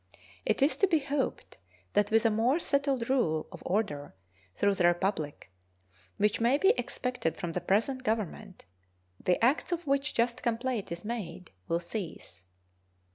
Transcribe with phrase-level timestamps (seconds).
[0.47, 1.59] It is to be hoped
[1.93, 4.15] that with a more settled rule of order
[4.55, 5.51] through the Republic,
[6.17, 8.65] which may be expected from the present Government,
[9.23, 12.47] the acts of which just complaint is made will cease.